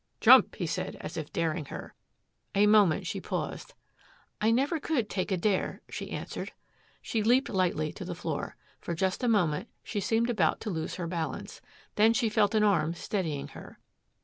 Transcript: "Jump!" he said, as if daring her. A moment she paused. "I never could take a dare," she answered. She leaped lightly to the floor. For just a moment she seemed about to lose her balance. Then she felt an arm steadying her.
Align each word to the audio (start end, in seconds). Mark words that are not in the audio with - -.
"Jump!" 0.19 0.55
he 0.55 0.65
said, 0.65 0.95
as 0.99 1.15
if 1.15 1.31
daring 1.31 1.65
her. 1.65 1.93
A 2.55 2.65
moment 2.65 3.05
she 3.05 3.21
paused. 3.21 3.75
"I 4.41 4.49
never 4.49 4.79
could 4.79 5.11
take 5.11 5.31
a 5.31 5.37
dare," 5.37 5.83
she 5.91 6.09
answered. 6.09 6.53
She 7.03 7.21
leaped 7.21 7.49
lightly 7.49 7.93
to 7.93 8.03
the 8.03 8.15
floor. 8.15 8.55
For 8.79 8.95
just 8.95 9.23
a 9.23 9.27
moment 9.27 9.69
she 9.83 9.99
seemed 9.99 10.31
about 10.31 10.59
to 10.61 10.71
lose 10.71 10.95
her 10.95 11.05
balance. 11.05 11.61
Then 11.97 12.15
she 12.15 12.29
felt 12.29 12.55
an 12.55 12.63
arm 12.63 12.95
steadying 12.95 13.49
her. 13.49 13.77